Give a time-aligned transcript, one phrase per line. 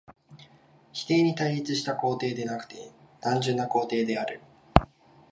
[0.93, 4.41] 否定に対立した肯定でなくて単純な肯定である。